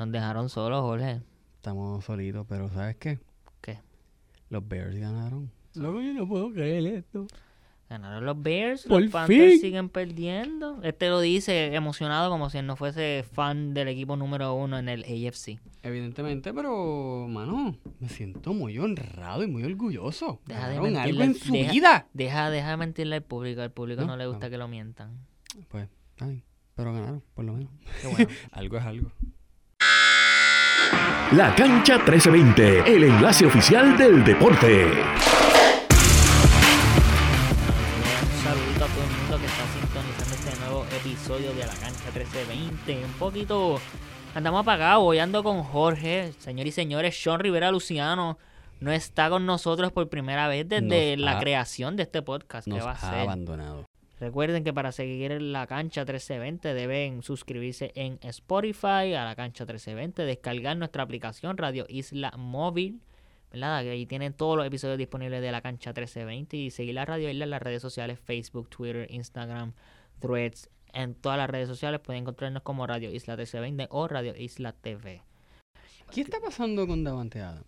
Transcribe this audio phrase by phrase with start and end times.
[0.00, 1.20] Nos dejaron solos, Jorge.
[1.56, 3.18] Estamos solitos, pero ¿sabes qué?
[3.60, 3.80] ¿Qué?
[4.48, 5.50] Los Bears ganaron.
[5.74, 7.26] Loco, yo no puedo creer esto.
[7.90, 9.60] Ganaron los Bears, Por los Panthers fin.
[9.60, 10.80] siguen perdiendo.
[10.82, 14.88] Este lo dice emocionado como si él no fuese fan del equipo número uno en
[14.88, 15.58] el AFC.
[15.82, 20.40] Evidentemente, pero, mano, me siento muy honrado y muy orgulloso.
[20.46, 22.06] Deja de Ganaron algo mentirle, en su deja- vida.
[22.14, 23.60] Deja, deja de mentirle al público.
[23.60, 24.50] Al público no, No, le gusta no.
[24.50, 25.18] que lo mientan.
[25.68, 26.42] Pues, está bien.
[26.74, 27.70] Pero ganaron, por lo menos.
[28.00, 28.30] Qué bueno.
[28.52, 29.12] algo es algo.
[31.32, 34.84] La Cancha 1320, el enlace oficial del deporte.
[34.84, 34.92] Un
[38.42, 43.04] saludito a todo el mundo que está sintonizando este nuevo episodio de la cancha 1320.
[43.04, 43.80] Un poquito
[44.34, 45.04] andamos apagados.
[45.06, 47.20] Hoy ando con Jorge, señor y señores.
[47.22, 48.38] Sean Rivera Luciano
[48.80, 52.64] no está con nosotros por primera vez desde Nos la ha- creación de este podcast.
[52.64, 53.20] ¿Qué Nos va a ha ser?
[53.20, 53.86] abandonado.
[54.20, 59.64] Recuerden que para seguir en la cancha 1320 deben suscribirse en Spotify a la cancha
[59.64, 63.00] 1320, descargar nuestra aplicación Radio Isla Móvil,
[63.50, 63.82] ¿verdad?
[63.82, 67.30] Que ahí tienen todos los episodios disponibles de la cancha 1320 y seguir la Radio
[67.30, 69.72] Isla en las redes sociales Facebook, Twitter, Instagram,
[70.18, 70.68] Threads.
[70.92, 75.22] En todas las redes sociales pueden encontrarnos como Radio Isla 1320 o Radio Isla TV.
[76.10, 77.64] ¿Qué está pasando con Davante Adams?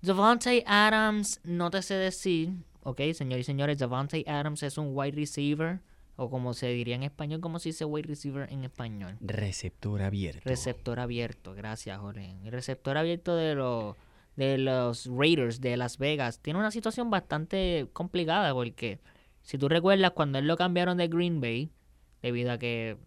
[0.00, 2.50] Devontae Adams, no te sé decir,
[2.82, 5.80] ok, señores y señores, Devontae Adams es un wide receiver,
[6.16, 9.16] o como se diría en español, como se dice wide receiver en español.
[9.20, 10.42] Receptor abierto.
[10.44, 12.36] Receptor abierto, gracias, Jorge.
[12.44, 13.96] El receptor abierto de los
[14.38, 19.00] de los Raiders de Las Vegas tiene una situación bastante complicada porque
[19.42, 21.72] si tú recuerdas cuando él lo cambiaron de Green Bay
[22.22, 22.98] debido a que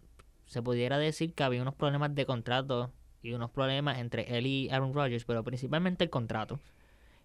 [0.44, 2.92] se pudiera decir que había unos problemas de contrato
[3.22, 6.60] y unos problemas entre él y Aaron Rodgers, pero principalmente el contrato.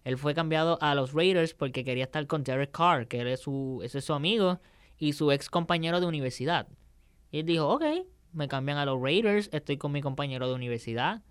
[0.04, 3.40] Él fue cambiado a los Raiders porque quería estar con Derek Carr, que él es
[3.40, 4.60] su, ese es su amigo
[4.96, 6.68] y su ex compañero de universidad.
[7.30, 7.84] Y él dijo, ok,
[8.32, 11.22] me cambian a los Raiders, estoy con mi compañero de universidad,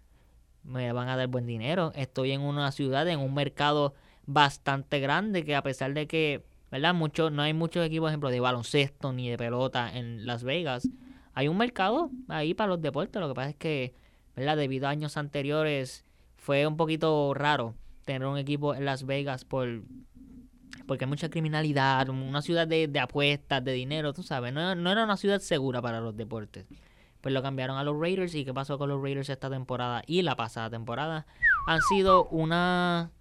[0.63, 3.93] me van a dar buen dinero, estoy en una ciudad, en un mercado
[4.25, 6.93] bastante grande que a pesar de que, ¿verdad?
[6.93, 10.87] Mucho, no hay muchos equipos, ejemplo, de baloncesto ni de pelota en Las Vegas.
[11.33, 13.95] Hay un mercado ahí para los deportes, lo que pasa es que,
[14.35, 14.57] ¿verdad?
[14.57, 16.03] Debido a años anteriores
[16.35, 17.75] fue un poquito raro
[18.07, 19.83] tener un equipo en Las Vegas por
[20.87, 24.91] porque hay mucha criminalidad, una ciudad de, de apuestas, de dinero, tú sabes, no, no
[24.91, 26.65] era una ciudad segura para los deportes.
[27.19, 30.21] Pues lo cambiaron a los Raiders y qué pasó con los Raiders esta temporada y
[30.21, 31.27] la pasada temporada.
[31.67, 33.11] Han sido una,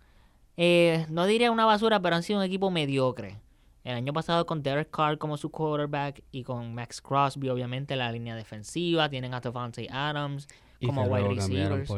[0.57, 3.41] eh, no diría una basura, pero han sido un equipo mediocre.
[3.83, 7.99] El año pasado con Derek Carr como su quarterback y con Max Crosby obviamente en
[7.99, 10.47] la línea defensiva, tienen a Devontae Adams
[10.85, 11.91] como wide receivers,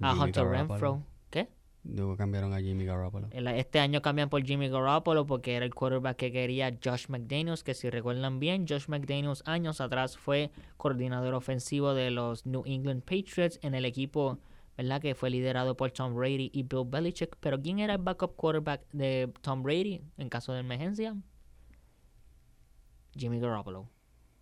[0.00, 0.46] a Hunter.
[0.46, 1.02] Renfro.
[1.94, 3.28] Luego cambiaron a Jimmy Garoppolo.
[3.32, 7.74] Este año cambian por Jimmy Garoppolo porque era el quarterback que quería Josh McDaniels, que
[7.74, 13.58] si recuerdan bien, Josh McDaniels años atrás fue coordinador ofensivo de los New England Patriots
[13.62, 14.38] en el equipo,
[14.76, 15.00] ¿verdad?
[15.00, 17.36] Que fue liderado por Tom Brady y Bill Belichick.
[17.40, 21.16] Pero ¿quién era el backup quarterback de Tom Brady en caso de emergencia?
[23.16, 23.88] Jimmy Garoppolo.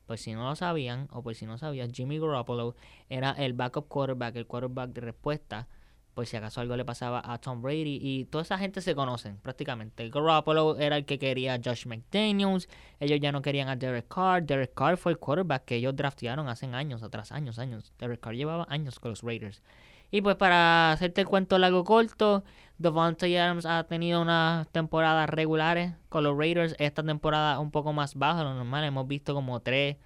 [0.06, 2.74] Pues si no lo sabían, o pues si no sabías, Jimmy Garoppolo
[3.08, 5.68] era el backup quarterback, el quarterback de respuesta
[6.14, 9.36] por si acaso algo le pasaba a Tom Brady y toda esa gente se conocen
[9.38, 10.08] prácticamente.
[10.08, 12.68] Garoppolo era el que quería a Josh McDaniels,
[13.00, 16.48] ellos ya no querían a Derek Carr, Derek Carr fue el quarterback que ellos draftearon
[16.48, 17.92] hace años atrás, años, años.
[17.98, 19.62] Derek Carr llevaba años con los Raiders.
[20.10, 22.44] Y pues para hacerte el cuento largo corto,
[22.78, 28.14] Devontae Adams ha tenido unas temporadas regulares con los Raiders, esta temporada un poco más
[28.14, 29.96] baja, lo normal, hemos visto como tres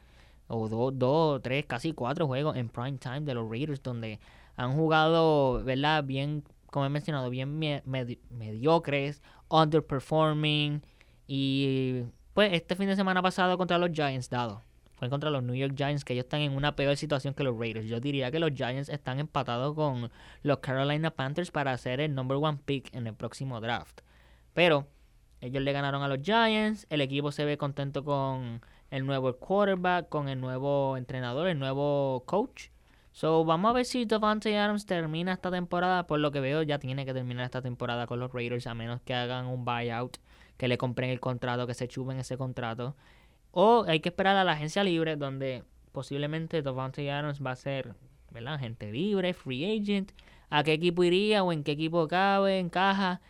[0.46, 4.18] o dos, dos, tres, casi cuatro juegos en prime time de los Raiders donde
[4.58, 6.04] han jugado, ¿verdad?
[6.04, 10.82] Bien, como he mencionado, bien me- medi- mediocres, underperforming.
[11.26, 12.02] Y
[12.34, 14.62] pues este fin de semana pasado contra los Giants, dado.
[14.98, 17.56] Fue contra los New York Giants, que ellos están en una peor situación que los
[17.56, 17.86] Raiders.
[17.86, 20.10] Yo diría que los Giants están empatados con
[20.42, 24.00] los Carolina Panthers para hacer el number one pick en el próximo draft.
[24.54, 24.88] Pero
[25.40, 26.86] ellos le ganaron a los Giants.
[26.90, 32.24] El equipo se ve contento con el nuevo quarterback, con el nuevo entrenador, el nuevo
[32.26, 32.70] coach.
[33.18, 36.06] So, vamos a ver si Devontae Adams termina esta temporada.
[36.06, 39.00] Por lo que veo, ya tiene que terminar esta temporada con los Raiders, a menos
[39.00, 40.18] que hagan un buyout,
[40.56, 42.94] que le compren el contrato, que se chupen ese contrato.
[43.50, 47.96] O hay que esperar a la agencia libre, donde posiblemente Devontae Adams va a ser,
[48.30, 48.54] ¿verdad?
[48.54, 50.12] Agente libre, free agent.
[50.48, 53.20] ¿A qué equipo iría o en qué equipo cabe, encaja?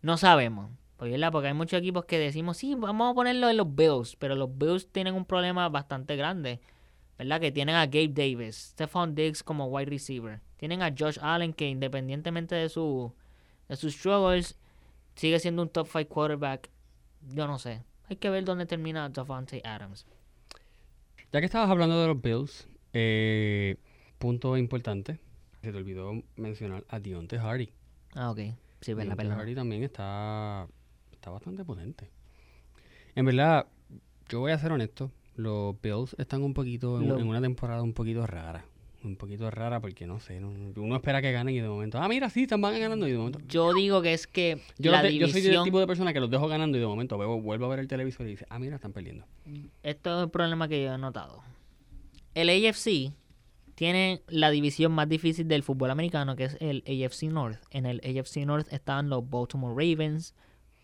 [0.00, 0.70] No sabemos.
[0.96, 1.30] Pues, ¿verdad?
[1.30, 4.56] Porque hay muchos equipos que decimos, sí, vamos a ponerlo en los Bills, pero los
[4.56, 6.62] Bills tienen un problema bastante grande.
[7.18, 7.40] ¿Verdad?
[7.40, 10.40] Que tienen a Gabe Davis, Stephon Diggs como wide receiver.
[10.56, 13.12] Tienen a Josh Allen que independientemente de, su,
[13.68, 14.58] de sus struggles,
[15.14, 16.70] sigue siendo un top 5 quarterback.
[17.34, 17.82] Yo no sé.
[18.08, 20.06] Hay que ver dónde termina Davante Adams.
[21.32, 23.76] Ya que estabas hablando de los Bills, eh,
[24.18, 25.18] punto importante.
[25.62, 27.72] Se te olvidó mencionar a Dionte Hardy.
[28.14, 28.38] Ah, ok.
[28.80, 29.38] Sí, verdad, Deontay perdón.
[29.38, 30.68] Hardy también está,
[31.12, 32.10] está bastante potente.
[33.14, 33.66] En verdad,
[34.28, 35.10] yo voy a ser honesto.
[35.36, 38.64] Los Bills están un poquito en, una temporada un poquito rara.
[39.02, 40.40] Un poquito rara porque no sé.
[40.40, 43.12] no- uno espera que ganen y de momento, ah, mira, sí, están van ganando y
[43.12, 43.38] de momento.
[43.48, 45.64] Yo digo que es que Yo, la te- yo soy del división...
[45.64, 47.88] tipo de persona que los dejo ganando y de momento veo, vuelvo a ver el
[47.88, 49.26] televisor y dice, ah, mira, están perdiendo.
[49.82, 51.42] Esto es el problema que yo he notado.
[52.34, 53.12] El AFC
[53.74, 57.58] tiene la división más difícil del fútbol americano, que es el AFC North.
[57.70, 60.34] En el AFC North están los Baltimore Ravens,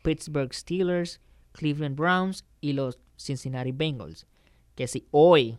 [0.03, 1.21] Pittsburgh Steelers,
[1.53, 4.27] Cleveland Browns y los Cincinnati Bengals.
[4.75, 5.59] Que si hoy,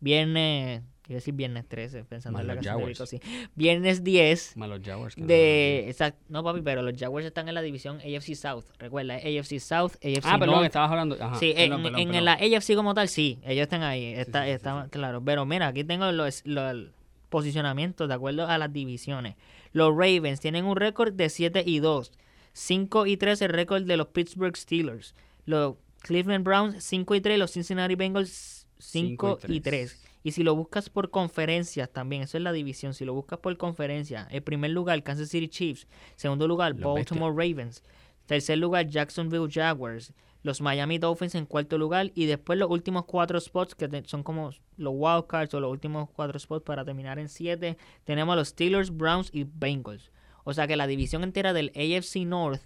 [0.00, 3.20] viernes, quiero decir viernes 13, pensando en la canción de.
[3.54, 5.14] Viernes 10 Más los Jaguars.
[5.14, 5.86] que no de...
[5.88, 8.64] exact- no, papi, pero los Jaguars están en la división AFC South.
[8.78, 11.16] Recuerda, AFC South, AFC Ah, perdón, North, estabas hablando.
[11.20, 11.36] Ajá.
[11.38, 12.24] Sí, perdón, en, perdón, en perdón.
[12.24, 14.90] la AFC como tal, sí, ellos están ahí, está, sí, sí, está sí.
[14.90, 15.22] claro.
[15.24, 16.88] Pero mira, aquí tengo los, los
[17.28, 19.36] posicionamientos de acuerdo a las divisiones.
[19.72, 22.12] Los Ravens tienen un récord de 7 y 2,
[22.52, 25.14] 5 y 3 el récord de los Pittsburgh Steelers.
[25.46, 30.02] Los Cleveland Browns 5 y 3, los Cincinnati Bengals 5 Cinco y y 3.
[30.24, 33.56] Y si lo buscas por conferencias también, eso es la división, si lo buscas por
[33.56, 37.82] conferencia, el primer lugar Kansas City Chiefs, segundo lugar Los Baltimore Ravens,
[38.26, 40.12] tercer lugar Jacksonville Jaguars,
[40.44, 44.22] los Miami Dolphins en cuarto lugar y después los últimos cuatro spots que te- son
[44.22, 48.48] como los wildcards o los últimos cuatro spots para terminar en siete, tenemos a los
[48.48, 50.10] Steelers, Browns y Bengals.
[50.44, 52.62] O sea que la división entera del AFC North,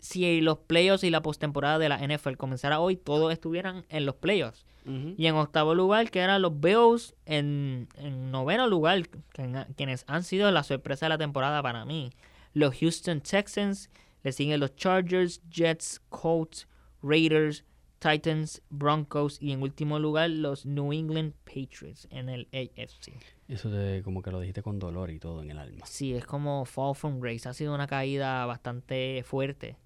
[0.00, 4.14] si los playoffs y la postemporada de la NFL comenzara hoy, todos estuvieran en los
[4.16, 4.64] playoffs.
[5.18, 7.14] Y en octavo lugar, que eran los Bills.
[7.26, 12.10] En, en noveno lugar, que- quienes han sido la sorpresa de la temporada para mí.
[12.54, 13.90] Los Houston Texans.
[14.22, 16.66] Le siguen los Chargers, Jets, Colts,
[17.02, 17.64] Raiders,
[17.98, 19.36] Titans, Broncos.
[19.42, 23.12] Y en último lugar, los New England Patriots en el AFC.
[23.48, 25.84] Eso de como que lo dijiste con dolor y todo en el alma.
[25.86, 27.46] Sí, es como Fall from Grace.
[27.48, 29.76] Ha sido una caída bastante fuerte.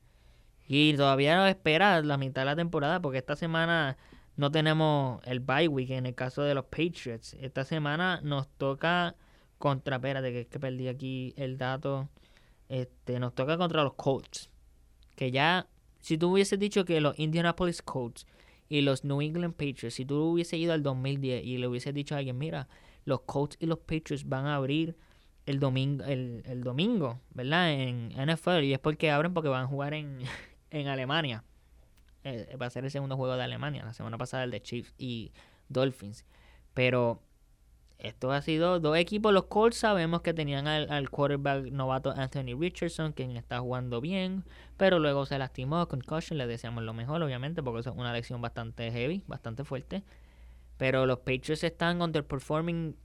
[0.75, 3.99] Y todavía espera la mitad de la temporada porque esta semana
[4.37, 7.35] no tenemos el bye week en el caso de los Patriots.
[7.43, 9.15] Esta semana nos toca
[9.59, 12.09] contra, espérate que es que perdí aquí el dato.
[12.71, 14.49] Este, nos toca contra los Colts.
[15.15, 15.67] Que ya,
[16.01, 18.27] si tú hubieses dicho que los Indianapolis Colts
[18.71, 22.15] y los New England Patriots, si tú hubieses ido al 2010 y le hubieses dicho
[22.15, 22.67] a alguien, mira,
[23.05, 24.97] los Colts y los Patriots van a abrir
[25.45, 27.75] el domingo, el, el domingo, ¿verdad?
[27.75, 28.63] En NFL.
[28.63, 30.21] Y es porque abren porque van a jugar en,
[30.73, 31.45] en Alemania.
[32.25, 33.85] Eh, va a ser el segundo juego de Alemania.
[33.85, 35.33] La semana pasada el de Chiefs y
[35.69, 36.25] Dolphins.
[36.75, 37.21] Pero
[37.99, 39.33] esto ha sido dos equipos.
[39.33, 44.45] Los Colts sabemos que tenían al, al quarterback novato Anthony Richardson, quien está jugando bien,
[44.77, 48.41] pero luego se lastimó, concussion, le deseamos lo mejor, obviamente, porque eso es una lección
[48.41, 50.03] bastante heavy, bastante fuerte.
[50.79, 52.97] Pero los Patriots están underperforming.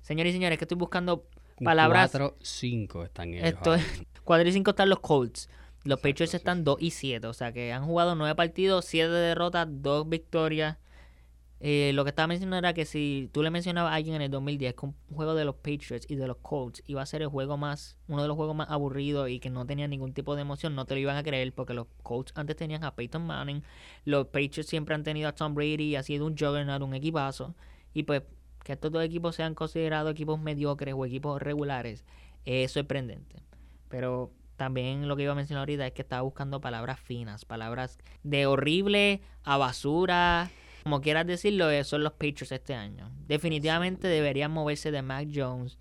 [0.00, 1.26] Señores y señores, que estoy buscando
[1.62, 2.14] palabras.
[2.14, 3.46] 4-5 están ellos.
[3.48, 4.04] Esto es- mismo.
[4.24, 5.50] 4 y 5 están los Colts.
[5.84, 6.64] Los Exacto, Patriots están sí.
[6.64, 7.26] 2 y 7.
[7.26, 10.78] O sea que han jugado 9 partidos, 7 derrotas, 2 victorias.
[11.62, 14.30] Eh, lo que estaba mencionando era que si tú le mencionabas a alguien en el
[14.30, 17.28] 2010 que un juego de los Patriots y de los Colts iba a ser el
[17.28, 20.40] juego más, uno de los juegos más aburridos y que no tenía ningún tipo de
[20.42, 23.62] emoción, no te lo iban a creer porque los Colts antes tenían a Peyton Manning,
[24.06, 27.54] los Patriots siempre han tenido a Tom Brady y ha sido un juggernaut, un equipazo.
[27.92, 28.22] Y pues
[28.64, 32.04] que estos dos equipos sean considerados equipos mediocres o equipos regulares
[32.46, 33.42] es sorprendente.
[33.88, 37.98] Pero también lo que iba a mencionar ahorita es que estaba buscando palabras finas, palabras
[38.24, 40.50] de horrible a basura,
[40.82, 43.10] como quieras decirlo, eh, son los Patriots este año.
[43.26, 45.78] Definitivamente deberían moverse de Mac Jones.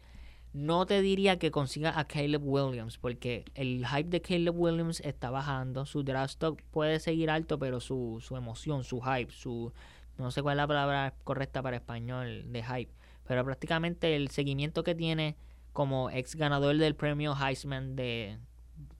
[0.53, 5.29] No te diría que consiga a Caleb Williams, porque el hype de Caleb Williams está
[5.29, 5.85] bajando.
[5.85, 9.73] Su draft stock puede seguir alto, pero su, su emoción, su hype, su.
[10.17, 12.93] No sé cuál es la palabra correcta para español de hype,
[13.27, 15.35] pero prácticamente el seguimiento que tiene
[15.73, 18.37] como ex ganador del premio Heisman de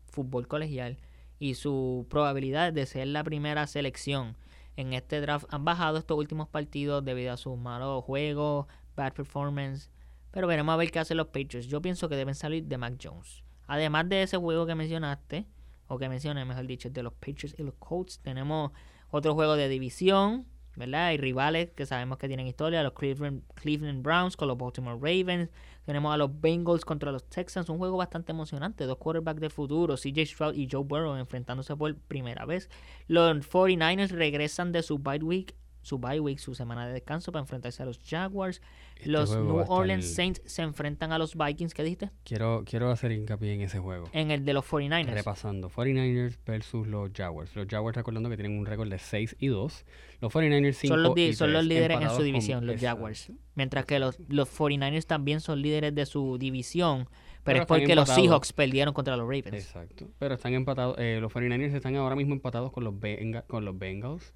[0.10, 0.98] fútbol colegial
[1.40, 4.36] y su probabilidad de ser la primera selección
[4.76, 9.90] en este draft han bajado estos últimos partidos debido a sus malos juegos, bad performance.
[10.32, 11.68] Pero veremos a ver qué hacen los Patriots.
[11.68, 13.44] Yo pienso que deben salir de Mac Jones.
[13.68, 15.48] Además de ese juego que mencionaste,
[15.88, 18.72] o que mencioné, mejor dicho, de los Patriots y los Colts, tenemos
[19.10, 20.46] otro juego de división,
[20.80, 21.08] ¿verdad?
[21.08, 25.50] Hay rivales que sabemos que tienen historia, los Cleveland, Cleveland Browns con los Baltimore Ravens,
[25.86, 29.96] tenemos a los Bengals contra los Texans, un juego bastante emocionante, dos quarterbacks de futuro,
[29.96, 32.70] CJ Stroud y Joe Burrow enfrentándose por primera vez.
[33.08, 35.56] Los 49ers regresan de su bye week
[35.90, 38.62] su bye week, su semana de descanso para enfrentarse a los Jaguars.
[38.96, 42.12] Este los New Orleans Saints se enfrentan a los Vikings, ¿qué dijiste?
[42.24, 44.08] Quiero, quiero hacer hincapié en ese juego.
[44.14, 45.12] En el de los 49ers.
[45.14, 47.56] Repasando, 49ers versus los Jaguars.
[47.56, 49.86] Los Jaguars recordando que tienen un récord de 6 y 2.
[50.22, 52.80] Los 49ers 5 son los, di- y son los 3, líderes en su división, los.
[52.80, 53.32] Jaguars.
[53.56, 57.08] Mientras que los, los 49ers también son líderes de su división,
[57.44, 58.10] pero, Pero es porque los.
[58.10, 59.54] Seahawks perdieron contra los Ravens.
[59.54, 60.10] Exacto.
[60.20, 60.98] Pero están empatados.
[61.00, 64.34] eh, los 49ers están ahora mismo empatados con los, Benga- con los Bengals,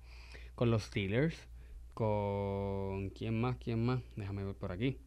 [0.56, 1.36] con los Steelers,
[1.94, 3.10] con.
[3.12, 3.58] ¿Quién más?
[3.58, 4.02] ¿Quién más?
[4.16, 4.98] Déjame ver por aquí.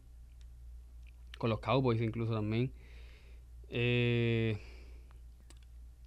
[1.38, 2.72] Con los Cowboys incluso también.
[3.68, 4.58] Eh,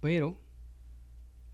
[0.00, 0.38] pero.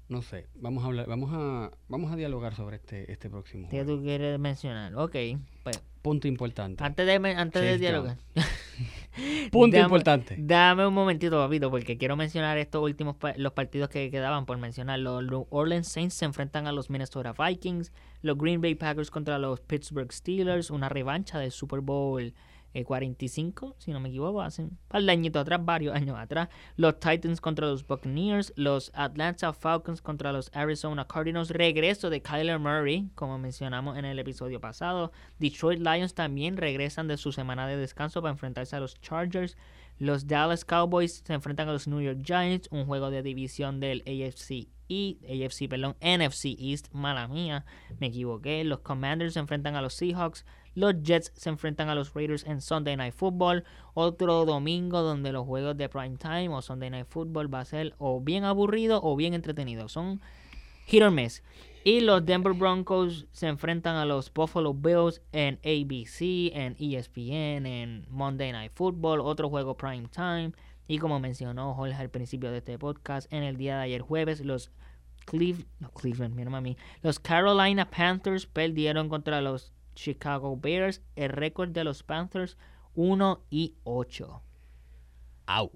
[0.09, 0.47] No sé.
[0.55, 1.07] Vamos a hablar.
[1.09, 1.71] Vamos a.
[1.89, 3.97] Vamos a dialogar sobre este, este próximo ¿Qué juego.
[3.99, 4.95] tú quieres mencionar?
[4.95, 5.17] Ok,
[5.65, 6.85] pues Punto importante.
[6.85, 8.17] antes de, antes de dialogar.
[9.51, 10.35] Punto dame- importante.
[10.39, 14.59] Dame un momentito, papito, porque quiero mencionar estos últimos pa- los partidos que quedaban por
[14.59, 14.99] mencionar.
[14.99, 17.93] Los New Orleans Saints se enfrentan a los Minnesota Vikings,
[18.23, 22.35] los Green Bay Packers contra los Pittsburgh Steelers, una revancha del Super Bowl
[22.77, 26.51] eh, 45, si no me equivoco, hace un par de añitos atrás, varios años atrás.
[26.77, 32.59] Los Titans contra los Buccaneers, los Atlanta Falcons contra los Arizona Cardinals, regreso de Kyler
[32.59, 35.11] Murray, como mencionamos en el episodio pasado.
[35.39, 39.57] Detroit Lions también regresan de su semana de descanso para enfrentarse a los Chargers.
[39.99, 44.03] Los Dallas Cowboys se enfrentan a los New York Giants, un juego de división del
[44.03, 47.65] AFC East, AFC, perdón, NFC East, mala mía,
[47.99, 48.63] me equivoqué.
[48.65, 52.61] Los Commanders se enfrentan a los Seahawks, los Jets se enfrentan a los Raiders en
[52.61, 57.53] Sunday Night Football, otro domingo donde los juegos de prime time o Sunday Night Football
[57.53, 59.89] va a ser o bien aburrido o bien entretenido.
[59.89, 60.21] Son
[60.87, 61.43] hit or miss.
[61.87, 68.07] Y los Denver Broncos se enfrentan a los Buffalo Bills en ABC, en ESPN, en
[68.11, 70.51] Monday Night Football, otro juego prime time.
[70.89, 74.41] Y como mencionó Jorge al principio de este podcast, en el día de ayer jueves,
[74.45, 74.73] los
[75.27, 76.51] Cleve- no, Cleveland, mira
[77.03, 81.03] los Carolina Panthers perdieron contra los Chicago Bears.
[81.15, 82.57] El récord de los Panthers
[82.97, 84.43] 1 y 8.
[85.47, 85.71] Au.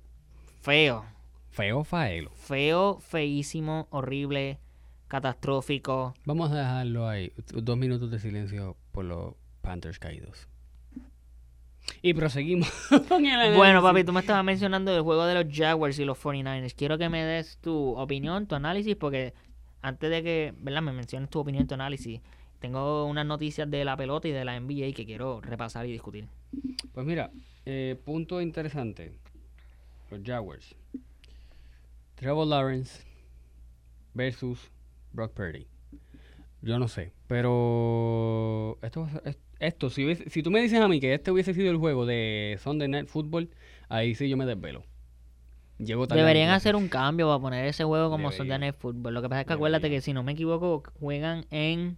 [0.60, 1.04] Feo,
[1.50, 2.30] Feo faelo.
[2.34, 4.58] feo, feísimo, horrible,
[5.10, 6.14] catastrófico.
[6.24, 7.32] Vamos a dejarlo ahí.
[7.52, 10.46] Dos minutos de silencio por los Panthers caídos.
[12.00, 12.70] Y proseguimos
[13.08, 16.16] con el Bueno, papi, tú me estabas mencionando el juego de los Jaguars y los
[16.22, 16.74] 49ers.
[16.76, 19.34] Quiero que me des tu opinión, tu análisis, porque
[19.82, 20.82] antes de que, ¿verdad?
[20.82, 22.20] Me menciones tu opinión, tu análisis.
[22.60, 26.28] Tengo unas noticias de la pelota y de la NBA que quiero repasar y discutir.
[26.92, 27.32] Pues mira,
[27.66, 29.12] eh, punto interesante.
[30.08, 30.76] Los Jaguars.
[32.14, 33.04] Trevor Lawrence
[34.14, 34.70] versus
[35.12, 35.66] Brock Purdy.
[36.62, 39.08] Yo no sé, pero esto,
[39.60, 42.04] esto si, hubiese- si tú me dices a mí que este hubiese sido el juego
[42.04, 43.48] de Sunday Night Football,
[43.88, 44.84] ahí sí yo me desvelo.
[45.78, 48.58] Llego Deberían hacer un cambio para poner ese juego como Sunday.
[48.58, 49.14] Night Football.
[49.14, 51.96] Lo que pasa es que acuérdate que si no me equivoco, juegan en.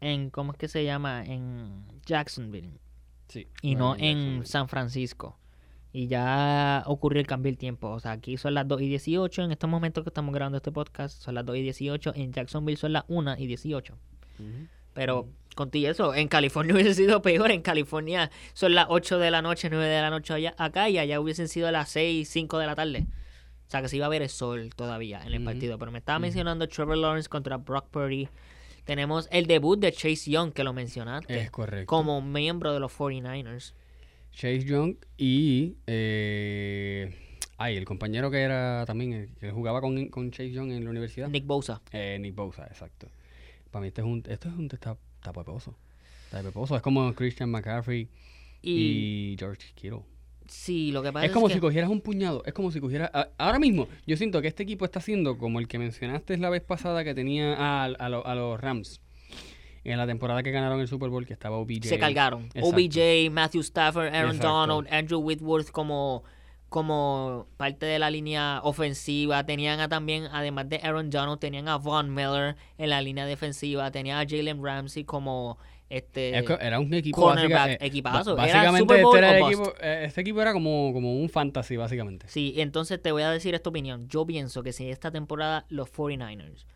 [0.00, 1.24] en ¿Cómo es que se llama?
[1.24, 2.70] En Jacksonville.
[3.26, 4.46] Sí, y no en.
[4.46, 5.36] San Francisco.
[5.96, 7.88] Y ya ocurrió el cambio del tiempo.
[7.88, 9.44] O sea, aquí son las 2 y 18.
[9.44, 12.12] En estos momentos que estamos grabando este podcast, son las 2 y 18.
[12.16, 13.94] En Jacksonville son las 1 y 18.
[13.94, 14.46] Ujú.
[14.92, 17.50] Pero contigo eso, en California hubiese sido peor.
[17.50, 20.90] En California son las 8 de la noche, 9 de la noche allá, acá.
[20.90, 23.06] Y allá hubiesen sido las 6, 5 de la tarde.
[23.66, 25.78] O sea, que se iba a ver el sol todavía en el partido.
[25.78, 28.28] Pero me estaba mencionando Trevor Lawrence contra Brock Purdy.
[28.84, 31.40] Tenemos el debut de Chase Young, que lo mencionaste.
[31.40, 31.86] Es correcto.
[31.86, 33.72] como miembro de los 49ers.
[34.36, 37.10] Chase Young y eh,
[37.56, 41.28] ay, el compañero que era también que jugaba con, con Chase Young en la universidad.
[41.30, 41.80] Nick Bosa.
[41.90, 43.08] Eh, Nick Bosa, exacto.
[43.70, 45.74] Para mí este es un, esto es un está, está peposo.
[46.26, 46.76] Está peposo.
[46.76, 48.08] Es como Christian McCaffrey
[48.60, 50.00] Y, y, George Kittle.
[50.46, 52.42] sí, lo que pasa Es como que si cogieras un puñado.
[52.44, 53.10] Es como si cogieras.
[53.14, 56.50] a- ahora mismo, yo siento que este equipo está siendo como el que mencionaste la
[56.50, 59.00] vez pasada que tenía a, a, lo- a los Rams.
[59.90, 61.84] En la temporada que ganaron el Super Bowl, que estaba OBJ.
[61.84, 62.44] se cargaron.
[62.54, 62.68] Exacto.
[62.68, 64.48] OBJ, Matthew Stafford, Aaron Exacto.
[64.48, 66.24] Donald, Andrew Whitworth como,
[66.68, 69.44] como parte de la línea ofensiva.
[69.46, 73.90] Tenían a también, además de Aaron Donald, tenían a Von Miller en la línea defensiva.
[73.90, 78.32] Tenían a Jalen Ramsey como este era un equipo cornerback, básica- eh, equipazo.
[78.32, 81.76] Era Básicamente Bowl este, era el equipo, eh, este equipo era como, como un fantasy,
[81.76, 82.26] básicamente.
[82.28, 84.08] Sí, entonces te voy a decir esta opinión.
[84.08, 86.66] Yo pienso que si esta temporada los 49ers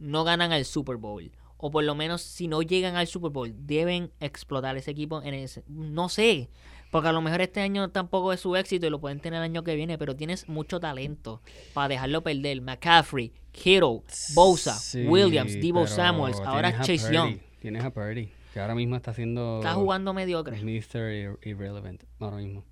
[0.00, 3.52] no ganan el Super Bowl, o por lo menos si no llegan al Super Bowl,
[3.66, 5.62] deben explotar ese equipo en ese...
[5.68, 6.48] No sé,
[6.90, 9.44] porque a lo mejor este año tampoco es su éxito y lo pueden tener el
[9.44, 11.40] año que viene, pero tienes mucho talento
[11.74, 12.60] para dejarlo perder.
[12.60, 14.02] McCaffrey, Kittle,
[14.34, 17.38] Bosa, Sí, Williams, Debo Samuels, ahora Chase Young.
[17.60, 19.58] Tienes a Purdy, que ahora mismo está haciendo...
[19.60, 20.56] Está jugando mediocre.
[20.62, 21.10] Mr.
[21.10, 22.64] Irre- Irrelevant, ahora mismo.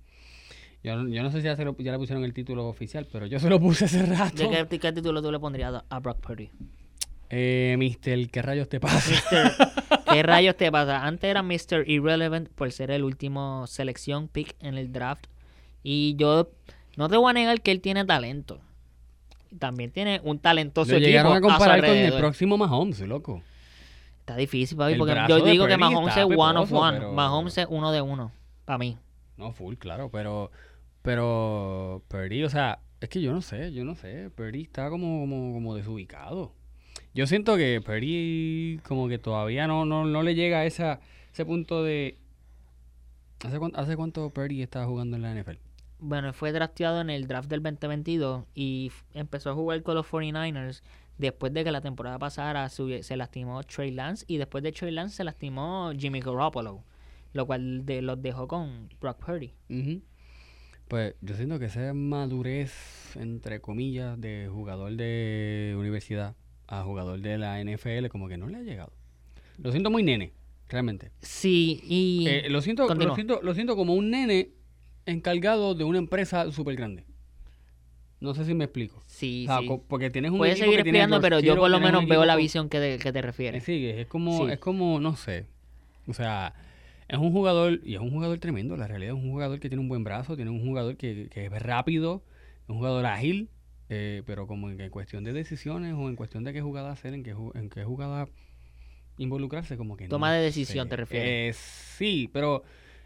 [0.83, 3.07] Yo, no- yo no sé si ya, se lo- ya le pusieron el título oficial,
[3.11, 4.47] pero yo se lo puse hace rato.
[4.47, 6.51] ¿De qué, qué título tú le pondrías a- a Brock Purdy?
[7.29, 9.09] Eh, Mister, ¿qué rayos te pasa?
[9.09, 9.51] Mister,
[10.11, 11.05] ¿Qué rayos te pasa?
[11.05, 11.87] Antes era Mr.
[11.89, 15.25] Irrelevant por ser el último selección pick en el draft.
[15.83, 16.49] Y yo
[16.97, 18.59] no te voy a negar que él tiene talento.
[19.59, 23.41] También tiene un talentoso Lo equipo llegaron a comparar con el próximo Mahomes, loco.
[24.19, 26.97] Está difícil, papi, El porque yo digo que Mahomes es one of one.
[26.97, 28.31] pero- Mahomes es uno de uno,
[28.65, 28.97] para mí.
[29.37, 30.51] No, full, claro, pero...
[31.01, 32.01] Pero...
[32.07, 34.31] Purdy, o sea, es que yo no sé, yo no sé.
[34.31, 36.53] Purdy está como, como, como desubicado.
[37.15, 40.99] Yo siento que Purdy como que todavía no, no, no le llega a esa,
[41.31, 42.17] ese punto de...
[43.45, 45.57] ¿Hace cuánto, ¿Hace cuánto Purdy está jugando en la NFL?
[45.99, 50.81] Bueno, fue drafteado en el draft del 2022 y empezó a jugar con los 49ers
[51.17, 55.15] después de que la temporada pasada se, lastimó Trey Lance y después de Trey Lance
[55.15, 56.83] se lastimó Jimmy Garoppolo,
[57.31, 59.53] lo cual de, los dejó con Brock Purdy.
[59.69, 60.01] Ujú.
[60.89, 66.35] Pues yo siento que esa madurez, entre comillas, de jugador de universidad
[66.67, 68.91] a jugador de la NFL, como que no le ha llegado.
[69.57, 70.33] Lo siento muy nene,
[70.69, 71.11] realmente.
[71.21, 74.49] Sí, y Eh, lo, siento, lo, siento, lo siento como un nene
[75.05, 77.05] encargado de una empresa súper grande.
[78.19, 79.03] No sé si me explico.
[79.07, 79.81] sí, O sea, sí.
[79.87, 82.79] porque tienes un Puedes seguir explicando, pero yo por lo menos veo la visión que,
[82.79, 83.63] te- que te refieres.
[83.63, 84.51] sigue, es como, Sí.
[84.53, 85.45] es como, no sé.
[86.07, 86.53] O sea,
[87.07, 89.81] es un jugador, y es un jugador tremendo, la realidad es un jugador que tiene
[89.81, 92.23] un buen brazo, tiene un jugador que, que es rápido,
[92.63, 93.49] es un jugador ágil,
[93.89, 97.13] eh, pero como en, en cuestión de decisiones o en cuestión de qué jugada hacer,
[97.13, 98.27] en qué, en qué jugada
[99.17, 100.89] involucrarse, como que Toma no de decisión, sé.
[100.89, 101.29] ¿te refieres?
[101.29, 101.53] Eh,
[101.97, 102.63] sí, pero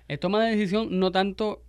[0.08, 1.64] es toma de decisión no tanto...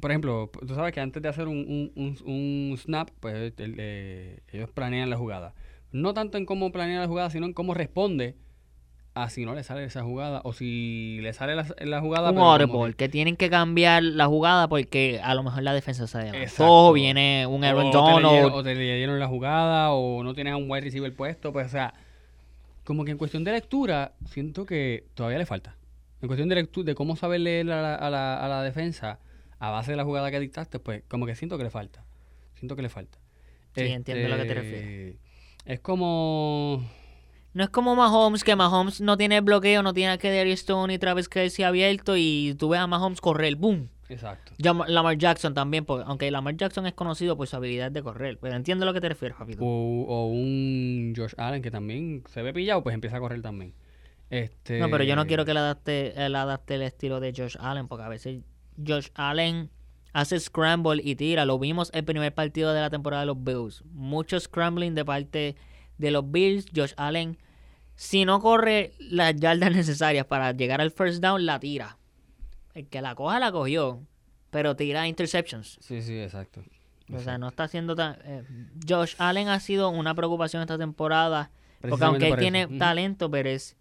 [0.00, 3.74] Por ejemplo, tú sabes que antes de hacer un, un- un- un snap, pues el-
[3.78, 5.54] eh, ellos planean la jugada.
[5.90, 8.36] No tanto en cómo planea la jugada, sino en cómo responde
[9.22, 12.30] a si no le sale esa jugada o si le sale la, la jugada.
[12.30, 16.18] un audible, que tienen que cambiar la jugada porque a lo mejor la defensa se
[16.18, 18.52] adelantó, o viene un o Aaron Donald.
[18.52, 21.70] o te leyeron la jugada o no tienes a un wide receiver puesto, pues o
[21.70, 21.94] sea,
[22.84, 25.76] como que en cuestión de lectura siento que todavía le falta.
[26.20, 29.20] En cuestión de lectura, de cómo saber leer a la, a la, a la defensa
[29.58, 32.04] a base de la jugada que dictaste, pues como que siento que le falta.
[32.54, 33.18] Siento que le falta.
[33.74, 35.16] Sí, entiendo a lo que te Este, refieres.
[35.64, 36.82] Es como
[37.54, 40.98] No es como Mahomes, que Mahomes no tiene bloqueo, no tiene a Kedary Stone y
[40.98, 43.88] Travis Kelsey abierto y tú ves a Mahomes correr, ¡boom!
[44.08, 44.52] Exacto.
[44.58, 48.54] Lamar Jackson también, porque, aunque Lamar Jackson es conocido por su habilidad de correr, pero
[48.54, 49.62] entiendo a lo que te refieres, papito.
[49.62, 53.74] O, o un Josh Allen que también se ve pillado, pues empieza a correr también.
[54.30, 57.56] Este, No, pero yo no quiero que él adapte, él adapte el estilo de Josh
[57.60, 58.40] Allen, porque a veces
[58.86, 59.70] Josh Allen
[60.12, 61.44] hace scramble y tira.
[61.44, 63.84] Lo vimos el primer partido de la temporada de los Bills.
[63.92, 65.56] Mucho scrambling de parte
[65.98, 66.66] de los Bills.
[66.74, 67.38] Josh Allen,
[68.00, 71.98] si no corre las yardas necesarias para llegar al first down, la tira.
[72.72, 74.00] El que la coja, la cogió.
[74.50, 75.78] Pero tira interceptions.
[75.80, 76.62] Sí, sí, exacto.
[77.12, 78.16] O sea, no está haciendo tan...
[78.24, 78.44] eh,
[78.88, 81.50] Josh Allen ha sido una preocupación esta temporada.
[81.80, 82.78] Porque aunque él tiene eso.
[82.78, 83.76] Talento, pero es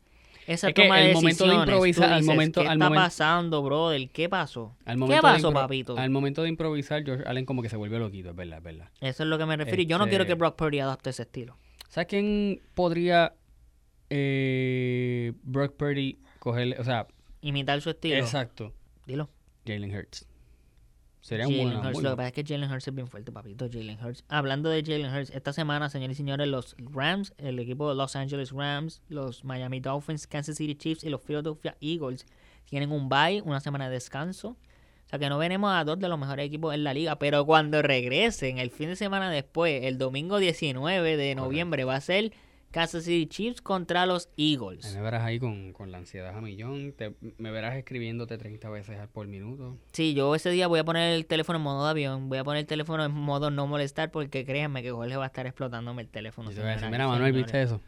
[0.48, 3.04] esa Es que toma de el momento de improvisar, al momento- ¿Qué al está momento-
[3.06, 4.10] pasando, brother?
[4.10, 4.76] ¿Qué pasó?
[4.86, 5.96] Al ¿Qué de pasó, papito?
[5.98, 8.90] Al momento de improvisar, Josh Allen como que se vuelve loquito, es verdad, es verdad.
[9.00, 9.84] Eso es lo que me refiero.
[9.84, 11.56] Yo no quiero Este- que Brock Purdy adapte ese estilo.
[11.90, 13.34] ¿Sabes quién podría
[14.10, 16.78] eh, Brock Purdy cogerle?
[16.80, 17.08] O sea,
[17.42, 18.16] Imitar su estilo.
[18.16, 18.74] exacto,
[19.06, 19.30] Dilo.
[19.66, 20.28] Jalen Hurts.
[21.22, 22.02] Sería un buen Hurts.
[22.02, 23.68] Lo que pasa es que Jalen Hurts es bien fuerte, papito.
[23.70, 24.24] Jalen Hurts.
[24.30, 28.16] Hablando de Jalen Hurts, esta semana, señores y señores, los Rams, el equipo de Los
[28.16, 32.26] Angeles Rams, los Miami Dolphins, Kansas City Chiefs y los Philadelphia Eagles
[32.66, 34.50] tienen un bye, una semana de descanso.
[35.06, 37.18] O sea que no veremos a dos de los mejores equipos en la liga.
[37.18, 42.02] Pero cuando regresen, el fin de semana después, el domingo 19 de noviembre, va a
[42.02, 42.34] ser
[42.72, 44.94] Kansas City Chiefs contra los Eagles.
[44.94, 46.92] me verás ahí con, con la ansiedad a millón.
[46.94, 49.78] Te- me verás escribiéndote 30 veces por minuto.
[49.94, 52.30] Sí, yo ese día voy a poner el teléfono en modo de avión.
[52.30, 55.30] Voy a poner el teléfono en modo no molestar porque créanme que Jorge va a
[55.30, 56.52] decir explotándome el teléfono.
[56.52, 57.46] Y te voy a decir, señoras y mira, Manuel, señores".
[57.46, 57.82] ¿viste eso?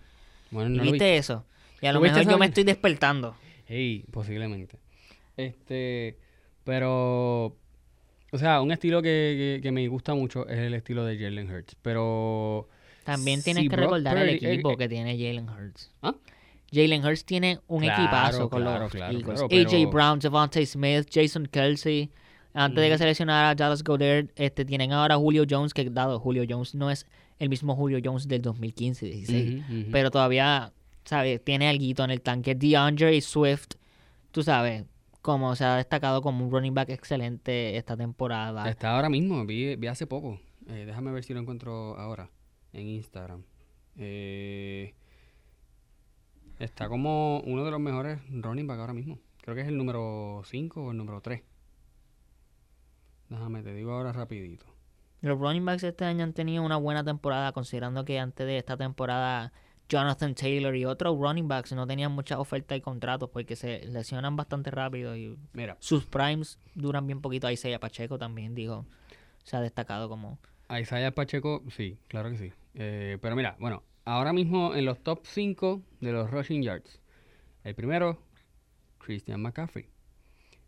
[0.51, 1.45] Manuel, ¿Y no lo ¿Viste eso?
[1.81, 3.35] Y a lo ¿Tú viste mejor yo me estoy despertando.
[3.67, 4.79] Hey, posiblemente.
[5.37, 6.17] Este,
[6.63, 7.45] pero,
[8.31, 11.49] o sea, un estilo que, que, que me gusta mucho es el estilo de Jalen
[11.51, 11.75] Hurts.
[11.81, 12.67] Pero,
[13.11, 15.91] También tienes si que Brock recordar el Purdy- equipo eh, que tiene Jalen Hurts.
[16.01, 16.15] ¿Ah?
[16.71, 19.41] Jalen Hurts tiene un Claro, equipazo con claro, los claro, Eagles.
[19.41, 22.09] AJ pero- Brown, Javante Smith, Jason Kelsey.
[22.53, 22.99] Antes de que Ujú.
[22.99, 27.05] se lesionara Dallas Goddard, este, tienen ahora Julio Jones, que dado Julio Jones no es
[27.37, 29.59] el mismo Julio Jones del 2015-16.
[29.63, 29.91] Ujú, ujú.
[29.91, 30.71] pero todavía,
[31.05, 31.43] ¿sabes?
[31.43, 32.55] Tiene algo en el tanque.
[32.55, 33.75] DeAndre Swift,
[34.31, 34.83] tú sabes,
[35.21, 38.67] como se ha destacado como un running back excelente esta temporada.
[38.69, 40.39] Está ahora mismo, vi, vi hace poco.
[40.67, 42.29] Eh, déjame ver si lo encuentro ahora
[42.73, 43.43] en Instagram.
[43.97, 44.93] Eh,
[46.59, 49.19] está como uno de los mejores running back ahora mismo.
[49.41, 51.41] Creo que es el número 5 o el número 3.
[53.29, 54.65] Déjame, te digo ahora rapidito.
[55.21, 58.77] Los running backs este año han tenido una buena temporada, considerando que antes de esta
[58.77, 59.51] temporada
[59.89, 64.35] Jonathan Taylor y otros running backs no tenían mucha oferta y contratos porque se lesionan
[64.35, 67.49] bastante rápido y Mira, sus primes duran bien poquito.
[67.49, 68.85] Isaiah Pacheco también, digo,
[69.43, 70.39] se ha destacado como...
[70.69, 72.53] a Isaiah Pacheco, sí, claro que sí.
[72.75, 77.01] Eh, pero mira, bueno, ahora mismo en los top 5 de los rushing yards.
[77.63, 78.21] El primero,
[78.99, 79.89] Christian McCaffrey.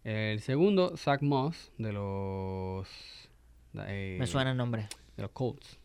[0.04, 2.88] El segundo, Zach Moss de los...
[3.76, 4.88] eh, Me suena el nombre.
[5.16, 5.80] De los Colts.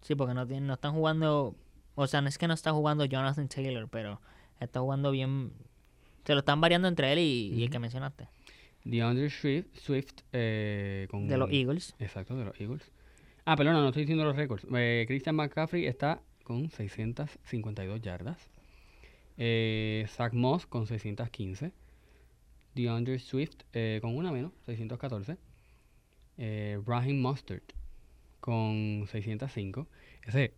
[0.00, 1.54] Sí, porque no, tienen, no están jugando...
[1.94, 4.20] O sea, no es que no está jugando Jonathan Taylor, pero
[4.58, 5.52] está jugando bien...
[6.24, 8.28] Se lo están variando entre él y, y el que mencionaste.
[8.84, 11.28] DeAndre Swift, Swift eh, con...
[11.28, 11.94] De los Eagles.
[11.98, 12.90] Exacto, de los Eagles.
[13.44, 14.66] Ah, perdona, no estoy diciendo los récords.
[14.74, 18.50] Eh, Christian McCaffrey está con 652 yardas.
[19.36, 21.72] Eh, Zach Moss con 615.
[22.74, 25.36] DeAndre Swift eh, con una menos, 614.
[26.38, 27.62] Eh, Raheem Mustard
[28.40, 29.86] con 605.
[30.26, 30.54] Ese...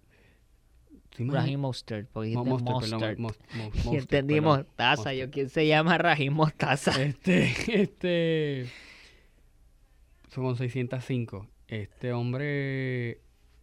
[1.19, 5.15] Raheem Mostert, porque Mo- dijiste Mostert, perdón, Mostert, entendí perdón, Mostaza.
[5.15, 5.31] Yo.
[5.31, 7.03] ¿quién se llama Raheem Mostaza?
[7.03, 8.67] Este, este.
[10.29, 11.47] Son con 605.
[11.73, 13.23] Este hombre.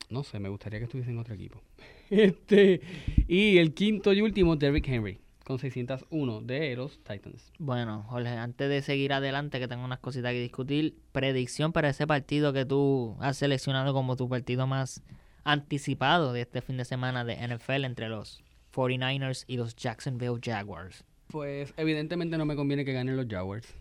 [0.10, 1.62] No sé, me gustaría que estuviese en otro equipo.
[2.10, 2.82] Este.
[3.28, 5.20] Y el quinto y último, Derrick Henry.
[5.46, 7.52] Con 601 de los Titans.
[7.60, 12.08] Bueno, Jorge, antes de seguir adelante, que tengo unas cositas que discutir, predicción para ese
[12.08, 15.04] partido que tú has seleccionado como tu partido más
[15.44, 18.44] anticipado de este fin de semana de NFL entre los
[18.74, 21.04] 49ers y los Jacksonville Jaguars.
[21.28, 23.72] Pues evidentemente no me conviene que ganen los Jaguars.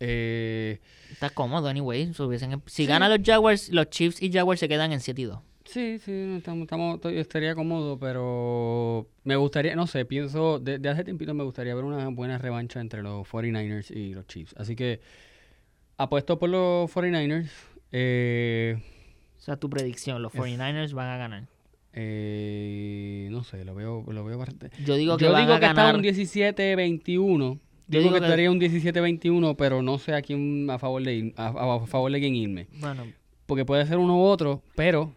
[0.00, 0.80] Eh,
[1.10, 2.12] Está cómodo, anyway.
[2.12, 5.24] Si, hubiesen- si ganan los Jaguars, los Chiefs y Jaguars se quedan en 7 y
[5.24, 5.38] 2.
[5.64, 11.02] sí, sí, estamos, estamos- estaría cómodo, pero me gustaría, no sé, pienso, de, de hace
[11.04, 14.54] tiempito me gustaría ver una buena revancha entre los 49ers y los Chiefs.
[14.56, 15.00] Así que
[15.96, 17.50] apuesto por los 49ers.
[17.92, 18.76] Eh,
[19.38, 21.44] O sea, tu predicción, los 49ers van a ganar.
[21.98, 24.70] eh, no sé, lo veo, lo veo bastante.
[24.84, 25.86] Yo digo que Yo van digo a que ganar.
[25.86, 27.58] está un 17-21.
[27.88, 31.14] Yo Digo, digo que, estaría un 17-21, pero no sé a quién a favor de
[31.16, 32.66] ir- a- a favor de quién irme.
[32.80, 33.04] Bueno,
[33.46, 35.14] Porque puede ser uno u otro, pero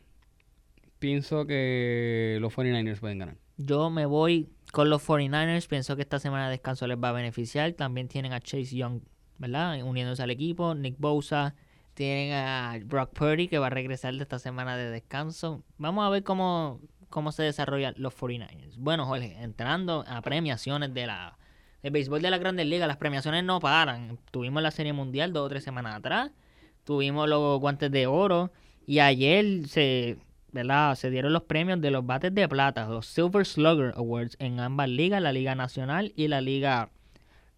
[0.99, 3.35] pienso que los 49ers pueden ganar.
[3.57, 5.67] Yo me voy con los 49ers.
[5.67, 7.71] Pienso que esta semana de descanso les va a beneficiar.
[7.73, 9.01] También tienen a Chase Young,
[9.37, 9.81] ¿verdad?
[9.83, 10.75] Uniéndose al equipo.
[10.75, 11.55] Nick Bosa.
[11.95, 15.63] Tienen a Brock Purdy que va a regresar de esta semana de descanso.
[15.77, 16.79] Vamos a ver cómo,
[17.09, 18.77] cómo se desarrollan los 49ers.
[18.77, 21.37] Bueno, Jorge, entrando a premiaciones de la
[21.81, 24.17] del béisbol de las grandes ligas, las premiaciones no paran.
[24.31, 26.31] Tuvimos la Serie Mundial dos o tres semanas atrás.
[26.83, 28.51] Tuvimos los guantes de oro.
[28.85, 30.17] Y ayer se,
[30.51, 30.95] ¿verdad?
[30.95, 34.89] se dieron los premios de los bates de plata, los Silver Slugger Awards en ambas
[34.89, 36.89] ligas, la Liga Nacional y la Liga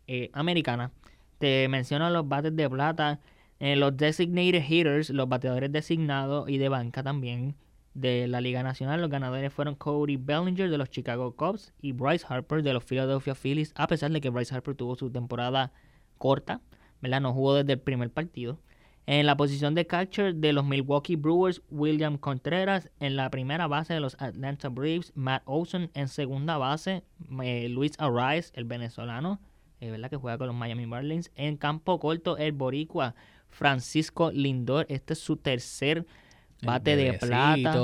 [0.07, 0.91] eh, Americana.
[1.39, 3.19] Te menciono los bates de plata,
[3.59, 7.55] eh, los Designated Hitters, los bateadores designados y de banca también
[7.93, 9.01] de la Liga Nacional.
[9.01, 13.35] Los ganadores fueron Cody Bellinger de los Chicago Cubs y Bryce Harper de los Philadelphia
[13.35, 15.71] Phillies, a pesar de que Bryce Harper tuvo su temporada
[16.17, 16.61] corta,
[17.01, 17.21] ¿verdad?
[17.21, 18.59] No jugó desde el primer partido.
[19.07, 22.89] En la posición de catcher de los Milwaukee Brewers, William Contreras.
[22.99, 25.89] En la primera base de los Atlanta Braves, Matt Olson.
[25.95, 27.03] En segunda base,
[27.43, 29.41] eh, Luis Arraez, el venezolano,
[29.79, 30.11] eh, ¿verdad?
[30.11, 31.31] que juega con los Miami Marlins.
[31.35, 33.15] En campo corto, el boricua
[33.49, 34.85] Francisco Lindor.
[34.87, 36.05] Este es su tercer
[36.61, 37.75] bate de plata.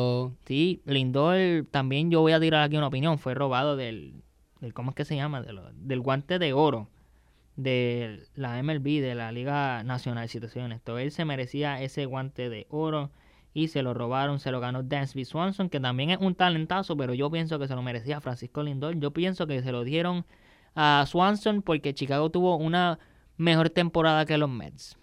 [0.46, 3.18] Sí, Lindor también yo voy a tirar aquí una opinión.
[3.20, 4.24] Fue robado del,
[4.60, 5.42] del ¿cómo es que se llama?
[5.42, 6.90] Del guante de oro
[7.58, 10.98] de la MLB, de la Liga Nacional, si te soy honesto.
[10.98, 13.12] Él se merecía ese guante de oro
[13.54, 17.16] y se lo robaron, se lo ganó Dansby Swanson, que también es un talentazo, pero
[17.16, 19.00] yo pienso que se lo merecía Francisco Lindor.
[19.00, 20.26] Yo pienso que se lo dieron
[20.76, 23.00] a Swanson porque Chicago tuvo una
[23.36, 24.96] mejor temporada que los Mets.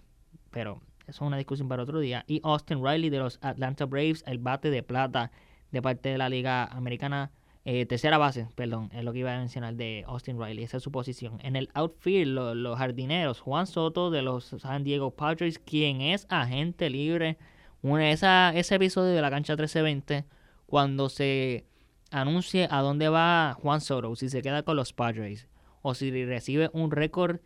[0.51, 2.25] Pero eso es una discusión para otro día.
[2.27, 5.31] Y Austin Riley de los Atlanta Braves, el bate de plata
[5.71, 7.31] de parte de la Liga Americana.
[7.67, 10.83] eh, tercera base, perdón, es lo que iba a mencionar de Austin Riley, esa es
[10.83, 11.39] su posición.
[11.43, 16.27] En el outfield, lo- los jardineros, Juan Soto de los San Diego Padres, quien es
[16.29, 17.39] agente libre.
[17.81, 20.27] Una, esa, ese episodio de la cancha 1320,
[20.67, 21.65] cuando se
[22.11, 25.49] anuncie a dónde va Juan Soto, si se queda con los Padres
[25.81, 27.41] o si recibe un récord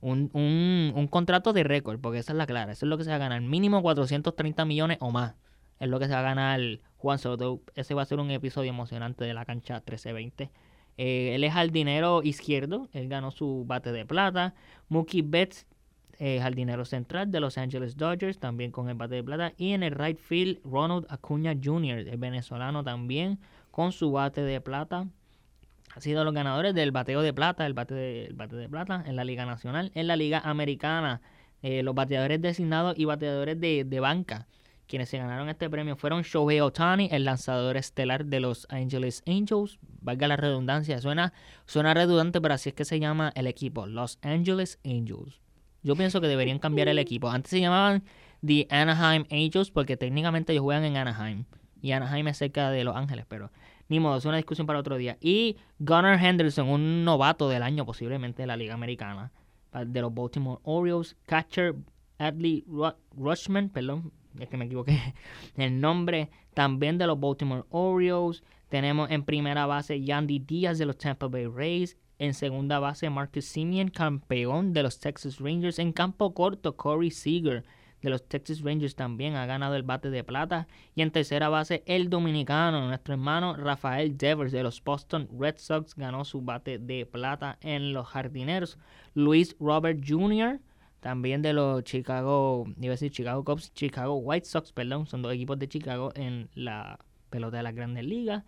[0.00, 3.04] un, un, un contrato de récord, porque esa es la clara, eso es lo que
[3.04, 5.34] se va a ganar, mínimo 430 millones o más,
[5.80, 6.60] es lo que se va a ganar
[6.96, 10.50] Juan Soto, ese va a ser un episodio emocionante de la cancha 1320.
[10.96, 14.54] Eh, él es jardinero izquierdo, él ganó su bate de plata,
[14.88, 15.66] Mookie Betts,
[16.18, 19.84] eh, jardinero central de Los Angeles Dodgers, también con el bate de plata, y en
[19.84, 23.38] el right field, Ronald Acuña Jr., el venezolano también,
[23.70, 25.06] con su bate de plata
[26.00, 29.16] sido los ganadores del bateo de plata, el bate de, el bate de plata en
[29.16, 31.20] la Liga Nacional, en la Liga Americana,
[31.62, 34.46] eh, los bateadores designados y bateadores de, de banca,
[34.86, 39.78] Quienes se ganaron este premio fueron Shohei Otani, el lanzador estelar de los Angeles Angels.
[40.00, 41.34] Valga la redundancia, suena,
[41.66, 45.42] suena redundante, pero así es que se llama el equipo, Los Angeles Angels.
[45.82, 47.28] Yo pienso que deberían cambiar el equipo.
[47.28, 48.02] Antes se llamaban
[48.44, 51.44] The Anaheim Angels porque técnicamente ellos juegan en Anaheim.
[51.80, 53.50] Y Anaheim es cerca de Los Ángeles, pero
[53.88, 55.16] ni modo, es una discusión para otro día.
[55.20, 59.32] Y Gunnar Henderson, un novato del año posiblemente de la Liga Americana,
[59.86, 61.16] de los Baltimore Orioles.
[61.26, 61.74] Catcher
[62.18, 64.98] Adley Ru- Rushman, perdón, es que me equivoqué
[65.56, 68.42] el nombre, también de los Baltimore Orioles.
[68.68, 71.96] Tenemos en primera base Yandy Díaz de los Tampa Bay Rays.
[72.20, 75.78] En segunda base Marcus Simeon, campeón de los Texas Rangers.
[75.78, 77.64] En campo corto Corey Seager
[78.02, 80.68] de los Texas Rangers también ha ganado el bate de plata.
[80.94, 85.94] Y en tercera base el dominicano, nuestro hermano Rafael Devers de los Boston Red Sox
[85.94, 88.78] ganó su bate de plata en los jardineros.
[89.14, 90.60] Luis Robert Jr.
[91.00, 95.32] También de los Chicago, iba a decir Chicago Cubs, Chicago White Sox, perdón, son dos
[95.32, 96.98] equipos de Chicago en la
[97.30, 98.44] pelota de las grandes ligas.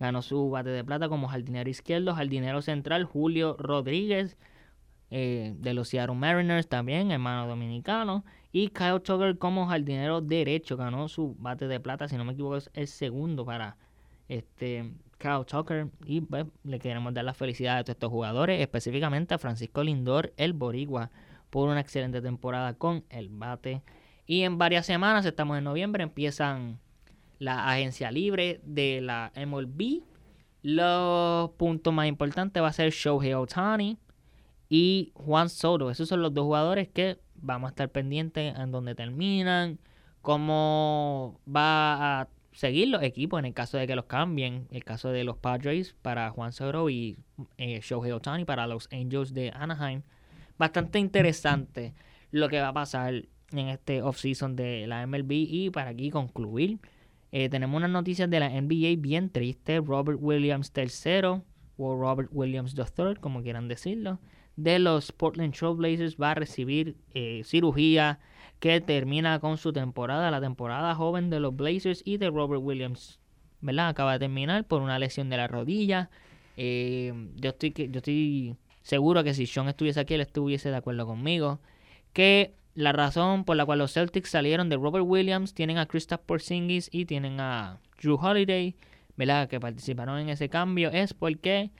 [0.00, 4.36] Ganó su bate de plata como jardinero izquierdo, jardinero central Julio Rodríguez
[5.10, 8.24] eh, de los Seattle Mariners también, hermano dominicano.
[8.52, 12.56] Y Kyle Tucker como jardinero derecho ganó su bate de plata, si no me equivoco
[12.56, 13.78] es el segundo para
[14.28, 15.88] este Kyle Tucker.
[16.04, 20.34] Y pues, le queremos dar las felicidades a todos estos jugadores, específicamente a Francisco Lindor,
[20.36, 21.10] el boricua,
[21.48, 23.82] por una excelente temporada con el bate.
[24.26, 26.78] Y en varias semanas, estamos en noviembre, empiezan
[27.38, 30.02] la agencia libre de la MLB.
[30.62, 33.98] Los puntos más importantes va a ser Shohei Otani
[34.68, 35.90] y Juan Soto.
[35.90, 39.78] Esos son los dos jugadores que vamos a estar pendientes en donde terminan,
[40.22, 44.68] cómo va a seguir los equipos en el caso de que los cambien.
[44.70, 47.18] El caso de los Padres para Juan Soto y
[47.58, 50.02] eh, Shohei Otani para los Angels de Anaheim.
[50.58, 51.94] Bastante interesante
[52.30, 53.14] lo que va a pasar
[53.50, 55.32] en este offseason de la MLB.
[55.32, 56.78] Y para aquí concluir,
[57.32, 59.84] eh, tenemos unas noticias de la NBA bien tristes.
[59.84, 61.42] Robert Williams III,
[61.76, 64.20] o Robert Williams III, como quieran decirlo,
[64.56, 68.18] de los Portland Trail Blazers va a recibir eh, cirugía
[68.60, 73.18] que termina con su temporada, la temporada joven de los Blazers y de Robert Williams,
[73.60, 73.88] ¿verdad?
[73.88, 76.10] Acaba de terminar por una lesión de la rodilla.
[76.56, 81.06] Eh, yo estoy yo estoy seguro que si Sean estuviese aquí, él estuviese de acuerdo
[81.06, 81.60] conmigo.
[82.12, 86.24] Que la razón por la cual los Celtics salieron de Robert Williams, tienen a Kristaps
[86.24, 88.76] Porzingis y tienen a Drew Holiday,
[89.16, 89.48] ¿verdad?
[89.48, 91.70] Que participaron en ese cambio, es porque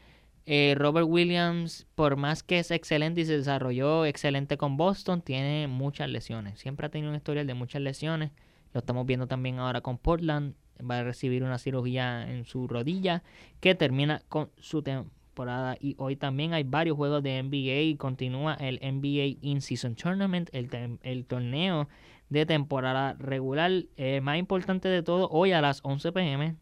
[0.45, 5.69] eh, Robert Williams, por más que es excelente y se desarrolló excelente con Boston, tiene
[5.69, 6.59] muchas lesiones.
[6.59, 8.33] Siempre ha tenido un historial de muchas lesiones.
[8.73, 10.55] Lo estamos viendo también ahora con Portland.
[10.81, 13.23] Va a recibir una cirugía en su rodilla
[13.61, 15.77] que termina con su temporada.
[15.81, 20.99] Y hoy también hay varios juegos de NBA y continúa el NBA In-Season Tournament, el,
[21.03, 21.89] el torneo
[22.33, 23.71] de temporada regular.
[23.97, 26.57] Eh, más importante de todo, hoy a las 11 pm,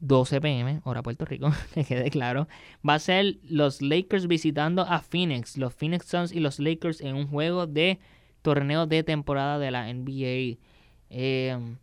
[0.00, 2.48] 12 pm, hora Puerto Rico, que quede claro,
[2.86, 7.14] va a ser los Lakers visitando a Phoenix, los Phoenix Suns y los Lakers en
[7.16, 7.98] un juego de
[8.42, 10.58] torneo de temporada de la NBA.
[11.10, 11.76] Eh,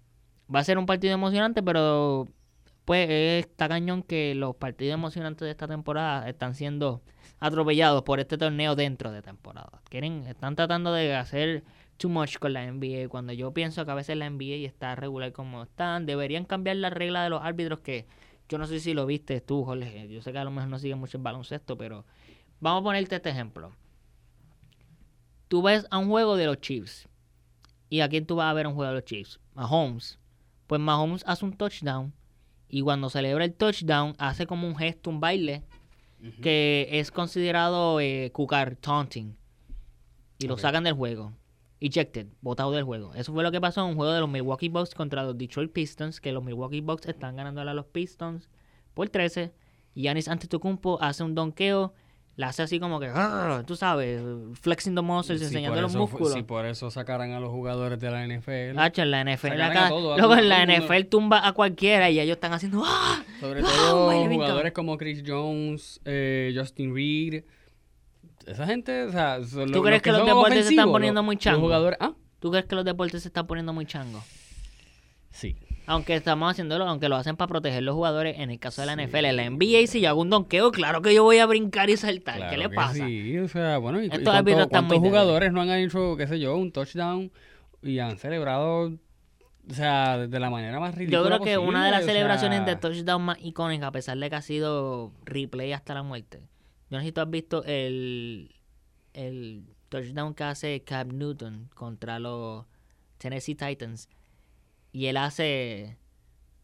[0.54, 2.28] va a ser un partido emocionante, pero
[2.86, 7.02] pues está cañón que los partidos emocionantes de esta temporada están siendo
[7.40, 9.82] atropellados por este torneo dentro de temporada.
[9.90, 11.64] Quieren, están tratando de hacer
[12.02, 13.08] too much con la NBA.
[13.10, 16.90] Cuando yo pienso que a veces la NBA está regular como están, deberían cambiar la
[16.90, 18.08] regla de los árbitros que
[18.50, 20.10] yo no sé si lo viste tú, Jorge.
[20.10, 22.04] Yo sé que a lo mejor no sigues mucho el baloncesto, pero
[22.60, 23.72] vamos a ponerte este ejemplo.
[25.48, 27.08] Tú ves a un juego de los Chiefs.
[27.88, 29.40] ¿Y a quién tú vas a ver un juego de los Chiefs?
[29.54, 30.18] Mahomes.
[30.66, 32.14] Pues Mahomes hace un touchdown.
[32.68, 35.64] Y cuando celebra el touchdown, hace como un gesto, un baile,
[36.42, 39.36] que es considerado eh, cucar, taunting.
[40.40, 41.34] Y lo sacan del juego.
[41.82, 43.12] Ejected, botado del juego.
[43.16, 45.72] Eso fue lo que pasó en un juego de los Milwaukee Bucks contra los Detroit
[45.72, 48.50] Pistons, que los Milwaukee Bucks están ganando a los Pistons
[48.94, 49.52] por 13.
[49.96, 51.96] Y Giannis Antetokounmpo hace un donqueo,
[52.36, 54.22] la hace así como que, "Arr", tú sabes,
[54.54, 56.34] flexing the muscles, Si enseñando los eso músculos.
[56.34, 58.78] Si por eso sacaran a los jugadores de la NFL.
[58.78, 60.64] Hacho, en la NFL Sacaran acá, a todos, a luego en la.
[60.66, 63.24] NFL tumba a cualquiera y ellos están haciendo ¡ah!
[63.40, 63.66] Sobre ¡Ah!
[63.88, 67.44] todo jugadores como Chris Jones, eh, Justin Reed.
[68.48, 71.38] Esa gente, o sea, son ¿Tú crees que los deportes se están poniendo los- muy
[71.38, 71.62] changos?
[71.62, 74.24] jugadores, ah, ¿Tú crees que los deportes se están poniendo muy changos?
[75.30, 75.56] sí.
[75.88, 78.94] Aunque estamos haciéndolo, aunque lo hacen para proteger los jugadores, en el caso de la
[78.96, 79.02] Sí.
[79.02, 81.90] NFL, en la NBA, si yo hago un donqueo, claro que yo voy a brincar
[81.90, 82.38] y saltar.
[82.38, 83.06] Claro ¿Qué le pasa?
[83.06, 86.28] Sí, o sea, bueno, ¿y, y Estos cuánto- cuántos muy jugadores no han hecho, qué
[86.28, 87.32] sé yo, un touchdown
[87.82, 88.92] y han celebrado,
[89.70, 92.68] o sea, de la manera más ridícula Yo creo que una de las celebraciones sea,
[92.68, 96.42] de touchdown más icónicas, a pesar de que ha sido replay hasta la muerte.
[96.92, 98.54] Yo no sé si tú has visto el,
[99.14, 102.66] el touchdown que hace Cam Newton contra los
[103.18, 104.10] Tennessee Titans.
[104.92, 105.98] y él hace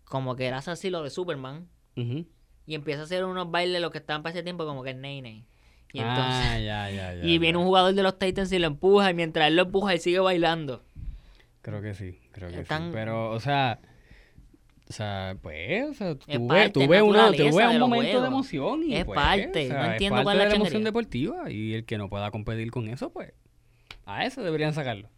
[0.03, 3.89] como que él hace así lo de Superman y empieza a hacer unos bailes lo
[3.89, 5.45] que estaban para ese tiempo como que ney ney.
[5.93, 7.23] Y entonces ah, ya, ya, ya.
[7.25, 9.93] y viene un jugador de los Titans y lo empuja y mientras él lo empuja
[9.93, 10.83] él sigue bailando.
[11.61, 12.73] Creo que sí, creo que sí.
[12.91, 13.79] Pero, o sea,
[14.89, 18.95] o sea, pues, o sea, Es tuve, tuve, una, tuve un momento de emoción y
[18.95, 21.51] Es pues, parte, o sea, no es entiendo parte cuál es de la emoción deportiva
[21.51, 23.33] y el que no pueda competir con eso, pues,
[24.05, 25.09] a eso deberían sacarlo.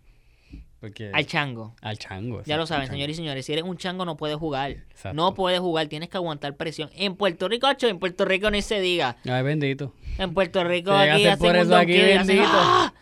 [0.80, 1.76] Porque Al chango.
[1.82, 2.42] al chango.
[2.46, 4.72] Ya lo saben, señores y señores, si eres un chango no puedes jugar.
[4.72, 5.14] Exacto.
[5.14, 6.90] No puedes jugar, tienes que aguantar presión.
[6.96, 9.18] En Puerto Rico, acho, en Puerto Rico ni se diga.
[9.26, 9.94] Ay, bendito.
[10.18, 12.50] En Puerto Rico aquí hacen por eso aquí, hacen bendito.
[12.54, 12.94] ¡ah!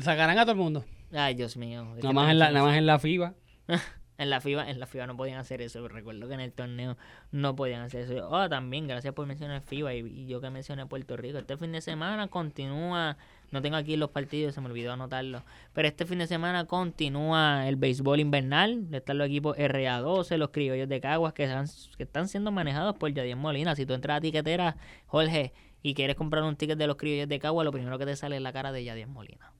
[0.00, 0.84] Sacarán a todo el mundo.
[1.12, 1.86] Ay, Dios mío.
[1.96, 3.34] es Nada más, en la, nada más en la FIBA.
[4.16, 5.86] En la FIBA, en la FIBA no podían hacer eso.
[5.88, 6.96] Recuerdo que en el torneo
[7.32, 8.28] no podían hacer eso.
[8.30, 11.38] Oh, también, gracias por mencionar FIBA y, y yo que mencioné Puerto Rico.
[11.38, 13.16] Este fin de semana continúa,
[13.50, 15.42] no tengo aquí los partidos, se me olvidó anotarlo.
[15.72, 18.86] Pero este fin de semana continúa el béisbol invernal.
[18.92, 23.12] Están los equipos RA12, los criollos de Caguas que, están- que están siendo manejados por
[23.12, 23.74] Yadier Molina.
[23.74, 27.40] Si tú entras a tiquetera, Jorge, y quieres comprar un ticket de los criollos de
[27.40, 29.52] Caguas, lo primero que te sale es la cara de Yadier Molina.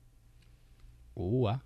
[1.13, 1.61] Uh, ah.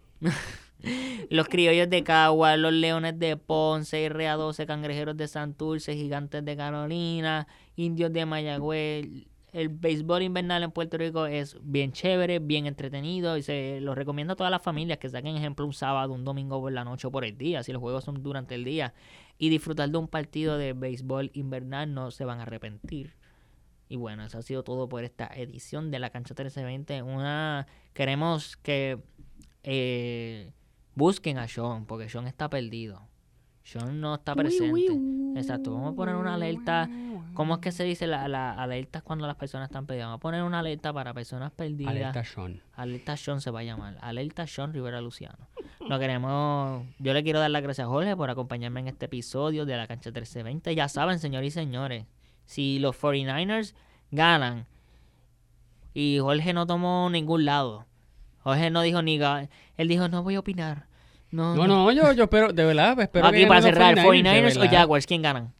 [1.29, 7.47] Los criollos de Cagua, los leones de Ponce, RA12, cangrejeros de Santurce, gigantes de Carolina,
[7.75, 9.05] indios de Mayagüez.
[9.51, 14.33] El béisbol invernal en Puerto Rico es bien chévere, bien entretenido y se lo recomiendo
[14.33, 17.11] a todas las familias que saquen ejemplo un sábado, un domingo por la noche o
[17.11, 18.93] por el día, si los juegos son durante el día
[19.39, 23.15] y disfrutar de un partido de béisbol invernal no se van a arrepentir.
[23.87, 27.01] Y bueno, eso ha sido todo por esta edición de la cancha 1320.
[27.01, 28.99] Una queremos que
[29.63, 30.51] eh,
[30.95, 33.07] busquen a Sean, porque Sean está perdido.
[33.63, 34.99] Sean no está presente.
[35.35, 36.89] Exacto, vamos a poner una alerta.
[37.33, 40.07] ¿Cómo es que se dice la, la alerta cuando las personas están perdidas?
[40.07, 41.91] Vamos a poner una alerta para personas perdidas.
[41.91, 42.61] Alerta Sean.
[42.73, 43.97] Alerta Sean se va a llamar.
[44.01, 45.47] Alerta Sean Rivera Luciano.
[45.87, 46.83] Lo queremos.
[46.99, 49.87] Yo le quiero dar las gracias a Jorge por acompañarme en este episodio de la
[49.87, 50.75] cancha 1320.
[50.75, 52.05] Ya saben, señores y señores,
[52.45, 53.75] si los 49ers
[54.11, 54.65] ganan
[55.93, 57.85] y Jorge no tomó ningún lado,
[58.41, 59.19] Jorge no dijo ni.
[59.77, 60.85] Él dijo, no voy a opinar.
[61.31, 64.59] No, No, no, yo, yo espero, de verdad, espero que Aquí para cerrar, 49ers, 49ers,
[64.59, 64.71] de o.
[64.71, 65.53] Jaguars, ¿quién ganan?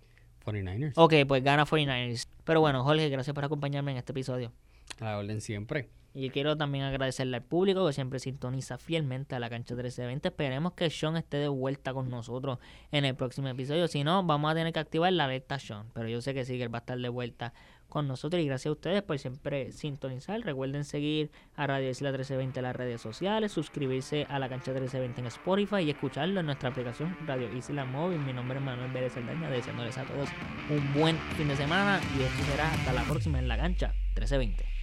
[0.45, 0.93] 49ers.
[0.95, 2.27] Ok, pues gana 49ers.
[2.43, 4.51] Pero bueno, Jorge, gracias por acompañarme en este episodio.
[4.99, 5.89] A la orden siempre.
[6.15, 10.29] Y quiero también agradecerle al público que siempre sintoniza fielmente a la cancha 1320.
[10.29, 12.57] Esperemos que Sean esté de vuelta con nosotros
[12.91, 13.87] en el próximo episodio.
[13.87, 15.85] Si no, vamos a tener que activar la alerta Sean.
[15.93, 17.53] Pero yo sé que sí, que él va a estar de vuelta
[17.89, 18.41] con nosotros.
[18.41, 20.39] Y gracias a ustedes por siempre sintonizar.
[20.41, 25.21] Recuerden seguir a Radio Isla 1320 en las redes sociales, suscribirse a la cancha 1320
[25.21, 28.19] en Spotify y escucharlo en nuestra aplicación Radio Isla Móvil.
[28.19, 30.29] Mi nombre es Manuel Vélez Saldaña, deseándoles a todos
[30.69, 31.99] un buen fin de semana.
[32.17, 34.78] Y esto será hasta la próxima en la cancha 1320.